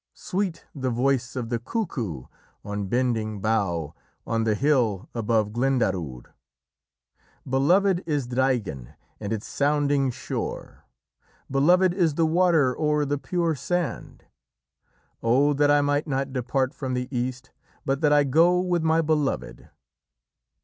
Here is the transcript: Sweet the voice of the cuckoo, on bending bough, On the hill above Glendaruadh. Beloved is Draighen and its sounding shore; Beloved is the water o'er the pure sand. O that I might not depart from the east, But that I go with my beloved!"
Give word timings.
Sweet 0.15 0.65
the 0.73 0.89
voice 0.89 1.35
of 1.35 1.49
the 1.49 1.59
cuckoo, 1.59 2.23
on 2.65 2.87
bending 2.87 3.39
bough, 3.39 3.93
On 4.25 4.45
the 4.45 4.55
hill 4.55 5.07
above 5.13 5.53
Glendaruadh. 5.53 6.25
Beloved 7.47 8.01
is 8.07 8.27
Draighen 8.27 8.95
and 9.19 9.31
its 9.31 9.45
sounding 9.45 10.09
shore; 10.09 10.85
Beloved 11.51 11.93
is 11.93 12.15
the 12.15 12.25
water 12.25 12.75
o'er 12.79 13.05
the 13.05 13.19
pure 13.19 13.53
sand. 13.53 14.23
O 15.21 15.53
that 15.53 15.69
I 15.69 15.81
might 15.81 16.07
not 16.07 16.33
depart 16.33 16.73
from 16.73 16.95
the 16.95 17.07
east, 17.15 17.51
But 17.85 18.01
that 18.01 18.11
I 18.11 18.23
go 18.23 18.59
with 18.59 18.81
my 18.81 19.01
beloved!" 19.03 19.69